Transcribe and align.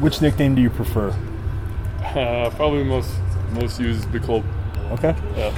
Which 0.00 0.20
nickname 0.22 0.54
do 0.54 0.62
you 0.62 0.70
prefer? 0.70 1.10
Uh, 2.02 2.50
probably 2.56 2.84
most 2.84 3.10
most 3.52 3.78
used 3.80 4.00
is 4.00 4.06
Big 4.06 4.22
Cold. 4.22 4.44
Okay. 4.92 5.14
Yeah. 5.36 5.54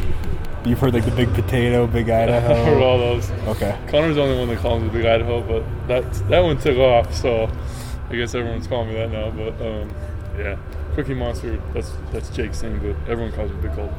You've 0.65 0.79
heard 0.79 0.95
like 0.95 1.05
the 1.05 1.11
Big 1.13 1.33
Potato, 1.35 1.87
Big 1.87 2.09
Idaho. 2.11 2.39
I 2.49 2.51
Idaho. 2.53 2.65
heard 2.65 2.83
all 2.83 2.99
those. 2.99 3.31
Okay. 3.49 3.77
Connor's 3.89 4.17
the 4.17 4.23
only 4.23 4.39
one 4.39 4.49
that 4.49 4.59
calls 4.59 4.83
me 4.83 4.89
Big 4.89 5.05
Idaho, 5.07 5.41
but 5.43 5.65
that 5.89 6.13
that 6.29 6.41
one 6.41 6.59
took 6.59 6.77
off, 6.79 7.15
so 7.15 7.51
I 8.11 8.17
guess 8.17 8.35
everyone's 8.35 8.67
calling 8.67 8.89
me 8.89 8.95
that 8.95 9.11
now. 9.11 9.31
But 9.31 9.61
um, 9.65 9.91
yeah, 10.39 10.57
Cookie 10.95 11.15
Monster. 11.15 11.61
That's 11.73 11.93
that's 12.13 12.29
Jake's 12.31 12.61
thing, 12.61 12.79
but 12.79 12.97
everyone 13.11 13.33
calls 13.33 13.51
me 13.53 13.57
Big 13.63 13.73
Cold. 13.75 13.93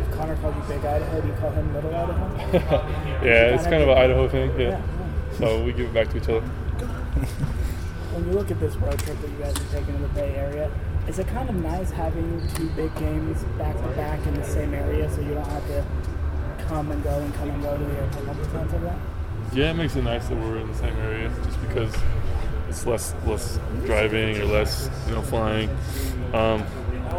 If 0.00 0.10
Connor 0.16 0.36
called 0.36 0.54
you 0.56 0.62
Big 0.74 0.84
Idaho, 0.84 1.20
do 1.20 1.26
you 1.28 1.34
call 1.34 1.50
him 1.52 1.74
Little 1.74 1.94
Idaho? 1.94 2.90
Yeah, 3.24 3.54
it's 3.54 3.64
kind 3.64 3.82
of 3.82 3.88
an 3.88 3.96
Idaho 3.98 4.28
thing. 4.28 4.50
Yeah. 4.60 4.68
Yeah. 4.68 4.82
So 5.38 5.64
we 5.64 5.72
give 5.72 5.86
it 5.86 5.94
back 5.94 6.10
to 6.10 6.16
each 6.18 6.28
other. 6.28 6.42
When 8.14 8.26
you 8.26 8.32
look 8.32 8.50
at 8.50 8.60
this 8.60 8.76
road 8.76 8.98
trip 9.00 9.20
that 9.20 9.28
you 9.28 9.38
guys 9.38 9.56
are 9.56 9.78
taking 9.78 9.96
to 9.96 10.02
the 10.02 10.08
Bay 10.08 10.34
Area, 10.36 10.70
is 11.08 11.18
it 11.18 11.26
kind 11.26 11.48
of 11.48 11.56
nice 11.56 11.90
having 11.90 12.46
two 12.54 12.68
big 12.70 12.94
games 12.96 13.42
back 13.58 13.76
to 13.76 13.88
back 13.96 14.24
in 14.26 14.34
the 14.34 14.44
same 14.44 14.72
area 14.72 15.10
so 15.10 15.20
you 15.20 15.34
don't 15.34 15.46
have 15.48 15.66
to 15.66 15.84
come 16.66 16.90
and 16.92 17.02
go 17.02 17.18
and 17.18 17.34
come 17.34 17.50
and 17.50 17.62
go 17.62 17.76
to 17.76 17.84
the 17.84 17.96
airport 17.96 18.26
multiple 18.26 18.52
times 18.52 18.72
like 18.72 18.82
that? 18.82 18.98
Yeah, 19.52 19.70
it 19.70 19.74
makes 19.74 19.96
it 19.96 20.02
nice 20.02 20.28
that 20.28 20.36
we're 20.36 20.58
in 20.58 20.68
the 20.68 20.74
same 20.74 20.96
area, 20.96 21.30
just 21.44 21.60
because 21.62 21.94
it's 22.68 22.86
less 22.86 23.14
less 23.26 23.58
driving 23.84 24.40
or 24.40 24.44
less 24.46 24.88
you 25.08 25.14
know 25.14 25.22
flying. 25.22 25.68
Um, 26.32 26.64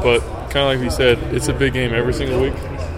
but 0.01 0.19
kind 0.49 0.57
of 0.57 0.75
like 0.75 0.79
you 0.79 0.89
said, 0.89 1.17
it's 1.33 1.47
a 1.47 1.53
big 1.53 1.73
game 1.73 1.93
every 1.93 2.13
single 2.13 2.41
week, 2.41 2.57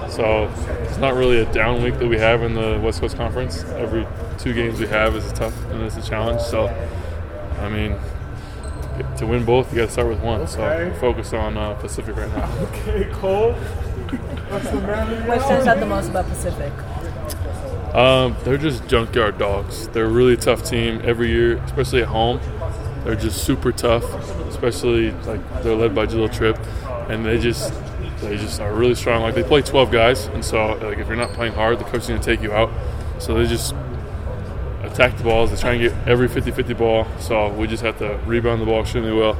so 0.09 0.52
it's 0.84 0.98
not 0.98 1.16
really 1.16 1.39
a 1.39 1.52
down 1.52 1.84
week 1.84 1.98
that 2.00 2.08
we 2.08 2.17
have 2.17 2.44
in 2.44 2.53
the 2.53 2.80
West 2.84 3.02
Coast 3.02 3.17
Conference. 3.17 3.64
Every 3.75 4.05
two 4.38 4.53
games 4.53 4.80
we 4.80 4.88
have 4.88 5.16
is 5.16 5.31
tough 5.34 5.53
and 5.72 5.81
it's 5.84 5.98
a 5.98 6.02
challenge. 6.02 6.41
So, 6.41 6.67
I 7.59 7.70
mean, 7.70 7.95
to 9.17 9.25
win 9.27 9.45
both, 9.45 9.71
you 9.71 9.79
got 9.79 9.85
to 9.88 9.91
start 9.91 10.07
with 10.07 10.20
one. 10.21 10.47
So 10.47 10.63
Okay. 10.63 10.89
we're 10.89 10.99
focused 10.99 11.34
on 11.34 11.57
uh, 11.57 11.73
Pacific 11.75 12.16
right 12.16 12.30
now. 12.35 12.49
Okay, 12.67 13.09
Cole. 13.14 13.55
That's 14.49 14.69
the 14.69 14.81
man. 14.81 15.27
What 15.27 15.41
stands 15.41 15.67
out 15.67 15.80
the 15.80 15.86
most 15.86 16.09
about 16.09 16.27
Pacific? 16.30 16.72
Um, 17.94 18.36
they're 18.44 18.58
just 18.58 18.88
junkyard 18.88 19.38
dogs. 19.38 19.88
They're 19.89 20.05
a 20.05 20.09
really 20.09 20.38
tough 20.38 20.64
team 20.64 21.02
every 21.03 21.30
year, 21.30 21.58
especially 21.58 22.02
at 22.02 22.08
home. 22.08 22.39
They're 23.03 23.16
just 23.16 23.44
super 23.44 23.71
tough, 23.71 24.03
especially 24.49 25.11
like 25.25 25.42
they're 25.64 25.75
led 25.75 25.95
by 25.95 26.05
Jahlil 26.05 26.31
Tripp, 26.33 26.58
and 27.09 27.25
they 27.25 27.39
just 27.39 27.73
they 28.21 28.36
just 28.38 28.59
are 28.59 28.73
really 28.73 28.95
strong. 28.95 29.21
Like 29.23 29.36
they 29.36 29.44
play 29.44 29.61
12 29.61 29.92
guys, 29.92 30.25
and 30.27 30.44
so 30.44 30.73
like 30.81 30.97
if 30.99 31.08
you're 31.08 31.16
not 31.16 31.31
playing 31.33 31.53
hard, 31.53 31.80
the 31.80 31.86
coach 31.86 32.02
is 32.03 32.08
gonna 32.08 32.21
take 32.21 32.42
you 32.42 32.52
out. 32.53 32.69
So 33.19 33.33
they 33.33 33.47
just 33.47 33.73
attack 34.83 35.17
the 35.17 35.23
balls. 35.23 35.52
They 35.52 35.58
try 35.58 35.73
and 35.73 35.81
get 35.81 36.08
every 36.08 36.28
50-50 36.28 36.78
ball. 36.78 37.08
So 37.20 37.50
we 37.53 37.67
just 37.67 37.83
have 37.83 37.97
to 38.00 38.20
rebound 38.25 38.61
the 38.61 38.66
ball 38.66 38.81
extremely 38.81 39.14
well. 39.14 39.36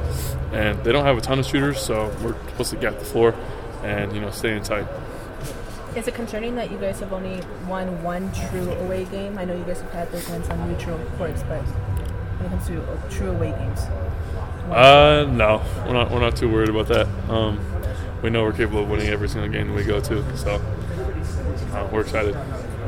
And 0.52 0.82
they 0.84 0.92
don't 0.92 1.04
have 1.04 1.18
a 1.18 1.20
ton 1.20 1.38
of 1.38 1.46
shooters, 1.46 1.78
so 1.80 2.06
we're 2.22 2.34
supposed 2.50 2.70
to 2.70 2.76
gap 2.76 2.98
the 2.98 3.04
floor 3.04 3.34
and 3.82 4.12
you 4.14 4.20
know 4.20 4.30
stay 4.30 4.56
in 4.56 4.62
tight. 4.62 4.86
Is 5.94 6.06
it 6.08 6.14
concerning 6.14 6.54
that 6.56 6.70
you 6.70 6.78
guys 6.78 7.00
have 7.00 7.12
only 7.12 7.40
won 7.66 8.02
one 8.02 8.30
true 8.32 8.70
away 8.72 9.04
game? 9.06 9.38
I 9.38 9.44
know 9.44 9.56
you 9.56 9.64
guys 9.64 9.80
have 9.80 9.92
had 9.92 10.12
those 10.12 10.28
wins 10.28 10.48
on 10.48 10.70
neutral 10.72 10.98
courts, 11.16 11.42
but 11.48 11.60
when 11.62 12.46
it 12.46 12.50
comes 12.50 12.66
to 12.68 13.16
true 13.16 13.30
away 13.30 13.50
games, 13.52 13.80
Uh, 14.70 15.26
no, 15.30 15.62
we're 15.86 15.92
not. 15.94 16.10
We're 16.10 16.20
not 16.20 16.36
too 16.36 16.50
worried 16.52 16.68
about 16.68 16.88
that. 16.88 17.06
Um, 17.30 17.58
we 18.22 18.30
know 18.30 18.42
we're 18.44 18.52
capable 18.52 18.82
of 18.82 18.90
winning 18.90 19.08
every 19.08 19.28
single 19.28 19.50
game 19.50 19.68
that 19.68 19.74
we 19.74 19.84
go 19.84 19.98
to, 20.00 20.36
so 20.36 20.60
uh, 21.72 21.88
we're 21.92 22.02
excited. 22.02 22.36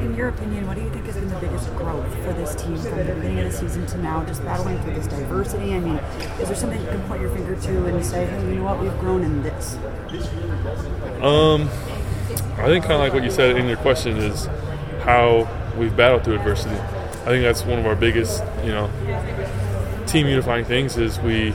In 0.01 0.15
your 0.17 0.29
opinion, 0.29 0.67
what 0.67 0.77
do 0.77 0.83
you 0.83 0.91
think 0.91 1.05
has 1.07 1.17
been 1.17 1.29
the 1.29 1.39
biggest 1.39 1.69
growth 1.77 2.11
for 2.25 2.33
this 2.33 2.55
team 2.55 2.77
from 2.79 2.97
the 2.97 3.15
beginning 3.15 3.41
of 3.41 3.53
the 3.53 3.59
season 3.59 3.87
to 3.87 3.99
now, 3.99 4.25
just 4.25 4.43
battling 4.43 4.81
through 4.81 4.95
this 4.95 5.07
diversity? 5.07 5.75
I 5.75 5.79
mean, 5.79 5.97
is 6.41 6.49
there 6.49 6.57
something 6.57 6.81
you 6.81 6.89
can 6.89 7.03
point 7.03 7.21
your 7.21 7.31
finger 7.31 7.55
to 7.55 7.87
and 7.87 8.05
say, 8.05 8.25
hey, 8.25 8.49
you 8.49 8.55
know 8.57 8.65
what, 8.65 8.81
we've 8.81 8.99
grown 8.99 9.23
in 9.23 9.43
this? 9.43 9.77
Um, 11.23 11.69
I 12.59 12.67
think 12.67 12.85
kind 12.85 12.95
of 12.95 13.01
like 13.01 13.13
what 13.13 13.23
you 13.25 13.31
said 13.31 13.59
in 13.59 13.67
your 13.67 13.77
question 13.77 14.17
is 14.17 14.47
how 15.03 15.47
we've 15.77 15.95
battled 15.95 16.25
through 16.25 16.37
adversity. 16.37 16.77
I 16.77 17.27
think 17.27 17.45
that's 17.45 17.65
one 17.65 17.79
of 17.79 17.85
our 17.85 17.95
biggest, 17.95 18.43
you 18.65 18.71
know, 18.71 18.91
team 20.07 20.27
unifying 20.27 20.65
things 20.65 20.97
is 20.97 21.21
we 21.21 21.53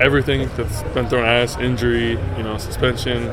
everything 0.00 0.50
that's 0.56 0.82
been 0.94 1.08
thrown 1.08 1.24
at 1.24 1.42
us, 1.42 1.56
injury, 1.58 2.10
you 2.36 2.42
know, 2.42 2.58
suspension, 2.58 3.26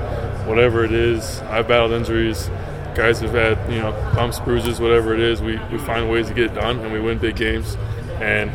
whatever 0.47 0.85
it 0.85 0.93
is. 0.93 1.41
I've 1.41 1.67
battled 1.67 1.91
injuries. 1.91 2.49
Guys 2.97 3.19
have 3.19 3.31
had, 3.31 3.71
you 3.71 3.77
know, 3.79 3.91
bumps, 4.15 4.39
bruises, 4.39 4.79
whatever 4.79 5.13
it 5.13 5.19
is. 5.19 5.39
We, 5.39 5.57
we 5.71 5.77
find 5.77 6.09
ways 6.09 6.27
to 6.29 6.33
get 6.33 6.45
it 6.47 6.55
done 6.55 6.79
and 6.79 6.91
we 6.91 6.99
win 6.99 7.19
big 7.19 7.35
games. 7.35 7.75
And, 8.19 8.51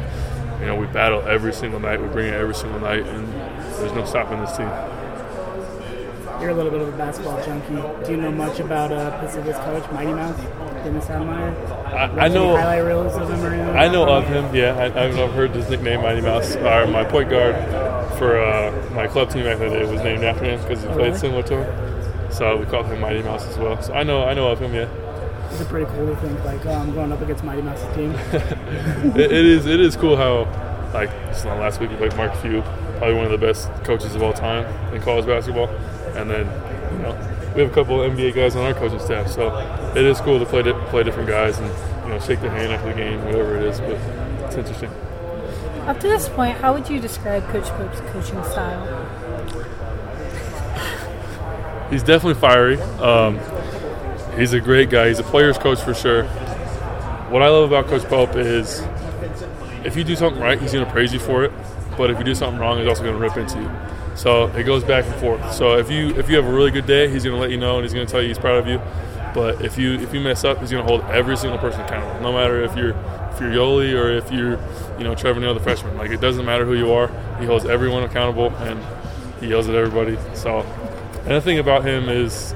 you 0.61 0.67
know, 0.67 0.75
we 0.75 0.87
battle 0.89 1.21
every 1.23 1.53
single 1.53 1.79
night. 1.79 2.01
We 2.03 2.09
bring 2.09 2.27
it 2.27 2.35
every 2.35 2.55
single 2.57 2.81
night 2.81 3.07
and 3.07 3.29
there's 3.79 3.93
no 3.93 4.05
stopping 4.05 4.41
this 4.41 4.57
team. 4.57 4.69
You're 6.41 6.51
a 6.51 6.55
little 6.55 6.73
bit 6.73 6.81
of 6.81 6.89
a 6.93 6.97
basketball 6.97 7.41
junkie. 7.45 8.05
Do 8.05 8.11
you 8.11 8.17
know 8.17 8.33
much 8.33 8.59
about 8.59 8.91
uh, 8.91 9.17
Pacific's 9.21 9.59
coach, 9.59 9.89
Mighty 9.93 10.13
Mouse, 10.13 10.37
Damon 10.83 11.01
Stoudamire? 11.01 11.87
I, 11.87 12.25
I 12.25 12.29
know. 12.29 12.57
highlight 12.57 12.85
reels 12.85 13.15
of 13.15 13.31
him 13.31 13.45
or 13.45 13.55
anything 13.55 13.77
I 13.77 13.87
know 13.87 14.09
of 14.13 14.27
him. 14.27 14.53
Yeah, 14.53 14.75
I, 14.77 14.87
I've 14.87 15.17
I've 15.21 15.33
heard 15.35 15.53
his 15.53 15.71
nickname, 15.71 16.03
Mighty 16.03 16.21
Mouse. 16.21 16.57
Uh, 16.57 16.89
my 16.91 17.05
point 17.05 17.31
guard 17.31 17.55
for 18.19 18.41
uh, 18.41 18.73
my 18.93 19.07
club 19.07 19.31
team 19.31 19.45
back 19.45 19.61
in 19.61 19.71
the 19.71 19.77
day 19.79 19.85
was 19.85 20.03
named 20.03 20.25
after 20.25 20.45
him 20.45 20.61
because 20.63 20.83
he 20.83 20.89
Oh, 20.89 20.95
played 20.95 21.15
similar 21.15 21.45
to 21.45 21.63
him. 21.63 21.92
So 22.32 22.56
we 22.56 22.66
called 22.66 22.87
him 22.87 23.00
Mighty 23.00 23.22
Mouse 23.22 23.47
as 23.47 23.59
well. 23.59 23.81
So 23.82 23.93
I 23.93 24.03
know 24.03 24.25
I 24.25 24.34
know 24.34 24.48
of 24.48 24.59
him. 24.60 24.75
Yeah, 24.75 24.88
Is 25.50 25.60
a 25.60 25.65
pretty 25.66 25.87
cool 25.93 26.06
to 26.06 26.16
think 26.16 26.43
like, 26.44 26.65
I'm 26.66 26.94
going 26.94 27.12
up 27.12 27.20
against 27.20 27.44
Mighty 27.44 27.62
Mouse's 27.62 27.94
team? 27.94 28.12
it, 29.16 29.31
it 29.32 29.44
is 29.44 29.66
it 29.66 29.81
is 29.81 29.97
cool 29.97 30.16
how 30.16 30.44
like 30.94 31.10
just 31.28 31.44
not 31.44 31.59
last 31.59 31.81
week 31.81 31.91
we 31.91 31.97
played 31.97 32.16
Mark 32.16 32.34
Few, 32.37 32.62
probably 32.97 33.15
one 33.15 33.26
of 33.26 33.31
the 33.31 33.38
best 33.38 33.69
coaches 33.84 34.15
of 34.15 34.22
all 34.22 34.32
time 34.32 34.65
in 34.94 35.03
college 35.03 35.26
basketball, 35.26 35.69
and 36.16 36.31
then 36.31 36.47
you 36.93 37.03
know 37.03 37.53
we 37.54 37.60
have 37.60 37.70
a 37.70 37.75
couple 37.75 38.03
of 38.03 38.12
NBA 38.12 38.34
guys 38.34 38.56
on 38.56 38.64
our 38.64 38.75
coaching 38.75 39.00
staff. 39.00 39.28
So 39.28 39.54
it 39.94 40.04
is 40.04 40.20
cool 40.20 40.38
to 40.38 40.47
play 40.47 40.62
di- 40.62 40.87
play 40.88 41.03
different 41.03 41.28
guys 41.28 41.59
and 41.59 41.69
you 42.04 42.09
know 42.09 42.19
shake 42.19 42.41
their 42.41 42.50
hand 42.50 42.72
after 42.72 42.88
the 42.88 42.94
game, 42.94 43.22
whatever 43.26 43.56
it 43.56 43.64
is. 43.64 43.78
But 43.81 43.99
it's 44.47 44.56
interesting. 44.56 44.91
Up 45.87 45.99
to 46.00 46.09
this 46.09 46.28
point, 46.31 46.56
how 46.59 46.72
would 46.72 46.88
you 46.88 46.99
describe 47.00 47.47
Coach 47.49 47.69
Pope's 47.70 48.00
coaching 48.12 48.43
style? 48.44 48.87
He's 51.93 52.03
definitely 52.03 52.41
fiery. 52.41 52.81
Um, 52.81 53.39
he's 54.39 54.55
a 54.55 54.61
great 54.61 54.89
guy. 54.89 55.09
He's 55.09 55.19
a 55.19 55.23
player's 55.23 55.59
coach 55.59 55.79
for 55.79 55.93
sure. 55.93 56.25
What 57.29 57.43
I 57.43 57.51
love 57.51 57.71
about 57.71 57.87
Coach 57.87 58.05
Pope 58.05 58.35
is 58.35 58.83
if 59.85 59.95
you 59.95 60.03
do 60.03 60.17
something 60.17 60.41
right, 60.41 60.59
he's 60.59 60.73
going 60.73 60.87
to 60.87 60.91
praise 60.91 61.13
you 61.13 61.19
for 61.19 61.45
it. 61.45 61.53
But 61.99 62.11
if 62.11 62.19
you 62.19 62.25
do 62.25 62.35
something 62.35 62.59
wrong, 62.59 62.79
he's 62.79 62.89
also 62.89 63.03
going 63.03 63.15
to 63.15 63.21
rip 63.21 63.37
into 63.37 63.61
you. 63.61 63.71
So 64.17 64.47
it 64.57 64.65
goes 64.65 64.85
back 64.85 65.05
and 65.05 65.15
forth. 65.17 65.53
So 65.53 65.77
if 65.77 65.91
you 65.91 66.19
if 66.19 66.31
you 66.31 66.37
have 66.37 66.47
a 66.47 66.53
really 66.53 66.71
good 66.71 66.87
day, 66.87 67.11
he's 67.11 67.25
going 67.25 67.37
to 67.37 67.41
let 67.41 67.51
you 67.51 67.59
know 67.59 67.77
and 67.77 67.85
he's 67.85 67.93
going 67.93 68.07
to 68.07 68.11
tell 68.11 68.23
you 68.23 68.29
he's 68.29 68.39
proud 68.39 68.57
of 68.57 68.67
you. 68.67 68.81
But 69.35 69.63
if 69.63 69.77
you 69.77 69.93
if 69.95 70.15
you 70.15 70.21
mess 70.21 70.45
up, 70.45 70.61
he's 70.61 70.71
going 70.71 70.87
to 70.87 70.91
hold 70.91 71.03
every 71.11 71.37
single 71.37 71.59
person 71.59 71.83
accountable, 71.83 72.23
no 72.23 72.33
matter 72.33 72.65
if 72.65 72.75
you're 72.75 72.97
if 73.33 73.41
you're 73.41 73.51
Yoeli 73.51 73.95
or 73.95 74.11
if 74.13 74.33
you're 74.33 74.53
you 74.97 75.05
know 75.05 75.15
Trevin 75.15 75.41
Knell, 75.41 75.53
the 75.53 75.61
freshman. 75.61 75.99
Like 75.99 76.11
it 76.11 76.23
doesn't 76.23 76.47
matter 76.47 76.65
who 76.65 76.75
you 76.75 76.91
are, 76.93 77.09
he 77.39 77.45
holds 77.45 77.67
everyone 77.67 78.03
accountable 78.03 78.51
and 78.57 78.83
he 79.41 79.49
yells 79.49 79.69
at 79.69 79.75
everybody. 79.75 80.19
So 80.35 80.65
another 81.25 81.41
thing 81.41 81.59
about 81.59 81.84
him 81.84 82.09
is 82.09 82.55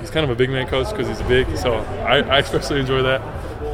he's 0.00 0.10
kind 0.10 0.24
of 0.24 0.30
a 0.30 0.34
big 0.34 0.50
man 0.50 0.66
coach 0.66 0.90
because 0.90 1.08
he's 1.08 1.22
big. 1.28 1.56
So 1.56 1.74
I, 1.74 2.18
I 2.18 2.38
especially 2.38 2.80
enjoy 2.80 3.02
that. 3.02 3.20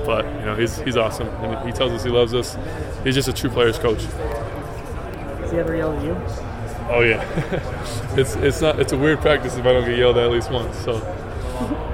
But 0.05 0.25
you 0.25 0.47
know 0.47 0.55
he's 0.55 0.79
he's 0.79 0.97
awesome 0.97 1.29
and 1.29 1.67
he 1.67 1.73
tells 1.73 1.93
us 1.93 2.03
he 2.03 2.11
loves 2.11 2.35
us. 2.35 2.57
He's 3.05 3.15
just 3.15 3.29
a 3.29 3.33
true 3.33 3.51
player's 3.51 3.79
coach. 3.79 4.01
Does 5.41 5.53
he 5.53 5.59
ever 5.59 5.77
yell 5.77 5.93
at 5.93 6.05
you? 6.05 6.17
Oh 6.91 7.01
yeah, 7.01 7.23
it's 8.19 8.35
it's 8.37 8.61
not 8.61 8.81
it's 8.81 8.93
a 8.93 8.99
weird 8.99 9.21
practice 9.21 9.57
if 9.57 9.67
I 9.67 9.73
don't 9.73 9.87
get 9.87 9.99
yelled 9.99 10.17
at 10.17 10.25
at 10.25 10.31
least 10.31 10.51
once. 10.51 10.77
So 10.79 10.95